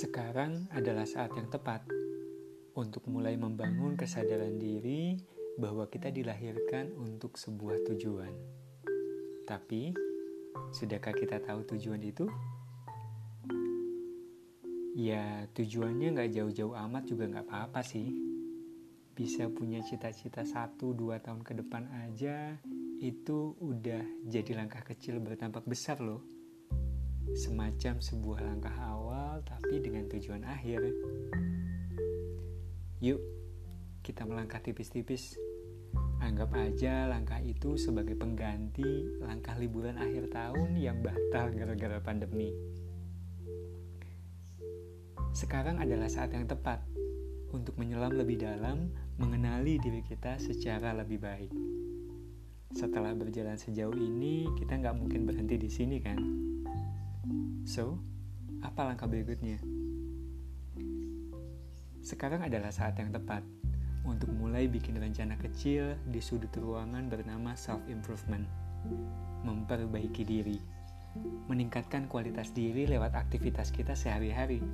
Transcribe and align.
Sekarang 0.00 0.64
adalah 0.72 1.04
saat 1.04 1.28
yang 1.36 1.52
tepat 1.52 1.84
untuk 2.72 3.04
mulai 3.12 3.36
membangun 3.36 4.00
kesadaran 4.00 4.56
diri 4.56 5.20
bahwa 5.60 5.92
kita 5.92 6.08
dilahirkan 6.08 6.96
untuk 6.96 7.36
sebuah 7.36 7.84
tujuan. 7.84 8.32
Tapi, 9.44 9.92
sudahkah 10.72 11.12
kita 11.12 11.44
tahu 11.44 11.68
tujuan 11.76 12.00
itu? 12.00 12.24
Ya, 14.96 15.44
tujuannya 15.52 16.16
nggak 16.16 16.32
jauh-jauh 16.32 16.72
amat 16.88 17.04
juga 17.04 17.28
nggak 17.28 17.44
apa-apa 17.52 17.84
sih. 17.84 18.08
Bisa 19.12 19.52
punya 19.52 19.84
cita-cita 19.84 20.48
satu 20.48 20.96
dua 20.96 21.20
tahun 21.20 21.44
ke 21.44 21.60
depan 21.60 22.08
aja, 22.08 22.56
itu 23.04 23.52
udah 23.60 24.24
jadi 24.24 24.64
langkah 24.64 24.80
kecil 24.80 25.20
bertampak 25.20 25.68
besar 25.68 26.00
loh 26.00 26.24
semacam 27.34 28.02
sebuah 28.02 28.42
langkah 28.42 28.74
awal 28.74 29.29
tujuan 30.20 30.44
akhir. 30.44 30.84
Yuk, 33.00 33.20
kita 34.04 34.28
melangkah 34.28 34.60
tipis-tipis. 34.60 35.40
Anggap 36.20 36.52
aja 36.52 37.08
langkah 37.08 37.40
itu 37.40 37.80
sebagai 37.80 38.12
pengganti 38.12 39.16
langkah 39.24 39.56
liburan 39.56 39.96
akhir 39.96 40.28
tahun 40.28 40.76
yang 40.76 41.00
batal 41.00 41.48
gara-gara 41.56 41.96
pandemi. 42.04 42.52
Sekarang 45.32 45.80
adalah 45.80 46.12
saat 46.12 46.36
yang 46.36 46.44
tepat 46.44 46.84
untuk 47.56 47.80
menyelam 47.80 48.12
lebih 48.12 48.44
dalam, 48.44 48.92
mengenali 49.16 49.80
diri 49.80 50.04
kita 50.04 50.36
secara 50.36 50.92
lebih 50.92 51.16
baik. 51.16 51.50
Setelah 52.76 53.16
berjalan 53.16 53.56
sejauh 53.56 53.96
ini, 53.96 54.46
kita 54.60 54.76
nggak 54.76 54.94
mungkin 55.00 55.24
berhenti 55.24 55.56
di 55.56 55.70
sini 55.72 55.96
kan? 55.98 56.20
So, 57.64 57.98
apa 58.60 58.84
langkah 58.84 59.08
berikutnya? 59.08 59.80
Sekarang 62.00 62.40
adalah 62.40 62.72
saat 62.72 62.96
yang 62.96 63.12
tepat 63.12 63.44
untuk 64.08 64.32
mulai 64.32 64.64
bikin 64.64 64.96
rencana 64.96 65.36
kecil 65.36 66.00
di 66.08 66.20
sudut 66.24 66.50
ruangan 66.56 67.12
bernama 67.12 67.52
self-improvement. 67.52 68.48
Memperbaiki 69.44 70.24
diri, 70.24 70.56
meningkatkan 71.52 72.08
kualitas 72.08 72.56
diri 72.56 72.88
lewat 72.88 73.12
aktivitas 73.12 73.68
kita 73.68 73.92
sehari-hari. 73.92 74.64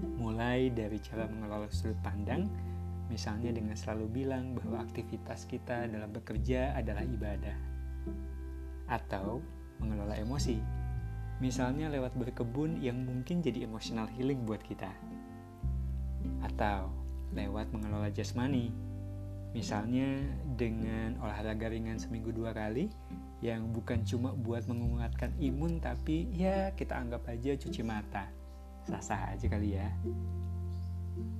Mulai 0.00 0.72
dari 0.72 0.96
cara 1.04 1.28
mengelola 1.28 1.68
sudut 1.68 2.00
pandang, 2.00 2.48
misalnya 3.12 3.52
dengan 3.52 3.76
selalu 3.76 4.24
bilang 4.24 4.56
bahwa 4.56 4.80
aktivitas 4.80 5.44
kita 5.44 5.84
dalam 5.92 6.08
bekerja 6.08 6.72
adalah 6.72 7.04
ibadah. 7.04 7.56
Atau 8.88 9.44
mengelola 9.76 10.16
emosi, 10.16 10.84
Misalnya 11.42 11.90
lewat 11.90 12.14
berkebun 12.14 12.78
yang 12.78 13.02
mungkin 13.02 13.42
jadi 13.42 13.66
emotional 13.66 14.06
healing 14.14 14.46
buat 14.46 14.62
kita. 14.62 14.86
Atau 16.54 16.94
lewat 17.34 17.74
mengelola 17.74 18.14
jasmani. 18.14 18.70
Misalnya 19.54 20.22
dengan 20.54 21.18
olahraga 21.18 21.70
ringan 21.70 21.98
seminggu 21.98 22.30
dua 22.30 22.54
kali 22.54 22.90
yang 23.42 23.74
bukan 23.74 24.06
cuma 24.06 24.34
buat 24.34 24.66
menguatkan 24.70 25.34
imun 25.38 25.82
tapi 25.82 26.30
ya 26.30 26.70
kita 26.74 26.94
anggap 26.94 27.26
aja 27.26 27.58
cuci 27.58 27.82
mata. 27.82 28.30
Sah-sah 28.86 29.34
aja 29.34 29.46
kali 29.50 29.78
ya. 29.78 29.90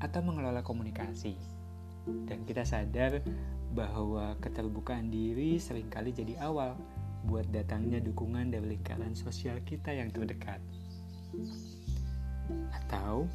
Atau 0.02 0.22
mengelola 0.22 0.66
komunikasi. 0.66 1.38
Dan 2.26 2.42
kita 2.42 2.66
sadar 2.66 3.22
bahwa 3.74 4.38
keterbukaan 4.38 5.10
diri 5.10 5.58
sering 5.58 5.90
kali 5.90 6.14
jadi 6.14 6.38
awal 6.42 6.78
buat 7.26 7.48
datangnya 7.50 7.98
dukungan 8.04 8.52
dari 8.52 8.78
lingkaran 8.78 9.16
sosial 9.16 9.58
kita 9.64 9.90
yang 9.90 10.12
terdekat. 10.12 10.60
Atau 12.70 13.26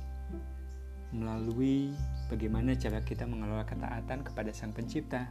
melalui 1.09 1.90
bagaimana 2.30 2.78
cara 2.78 3.02
kita 3.02 3.25
mengelola 3.25 3.66
ketaatan 3.66 4.22
kepada 4.22 4.53
Sang 4.53 4.74
Pencipta, 4.74 5.30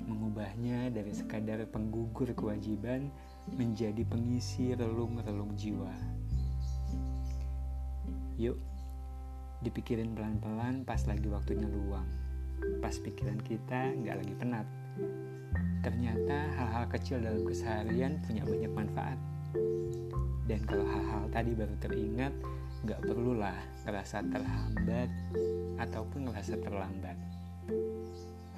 mengubahnya 0.00 0.90
dari 0.90 1.14
sekadar 1.14 1.62
penggugur 1.70 2.32
kewajiban 2.34 3.12
menjadi 3.52 4.02
pengisi 4.08 4.72
relung-relung 4.74 5.54
jiwa. 5.54 5.92
Yuk, 8.40 8.58
dipikirin 9.62 10.16
pelan-pelan 10.16 10.82
pas 10.82 10.98
lagi 11.06 11.28
waktunya 11.30 11.68
luang, 11.70 12.08
pas 12.82 12.96
pikiran 12.98 13.38
kita 13.44 13.94
nggak 13.94 14.16
lagi 14.18 14.34
penat. 14.34 14.66
Ternyata 15.84 16.48
hal-hal 16.56 16.84
kecil 16.88 17.20
dalam 17.20 17.44
keseharian 17.44 18.18
punya 18.24 18.42
banyak 18.42 18.72
manfaat. 18.72 19.20
Dan 20.48 20.60
kalau 20.64 20.84
hal-hal 20.88 21.28
tadi 21.30 21.52
baru 21.52 21.76
teringat, 21.80 22.32
gak 22.84 23.00
perlulah 23.00 23.56
ngerasa 23.88 24.20
terhambat 24.28 25.08
ataupun 25.80 26.28
ngerasa 26.28 26.60
terlambat. 26.60 27.16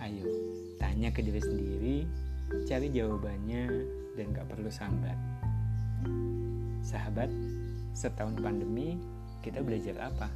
Ayo, 0.03 0.27
tanya 0.83 1.15
ke 1.15 1.23
diri 1.23 1.39
sendiri, 1.39 1.97
cari 2.67 2.91
jawabannya, 2.91 3.71
dan 4.19 4.27
gak 4.35 4.51
perlu 4.51 4.67
sambat. 4.67 5.15
Sahabat, 6.83 7.31
setahun 7.95 8.43
pandemi, 8.43 8.99
kita 9.47 9.63
belajar 9.63 10.11
apa? 10.11 10.27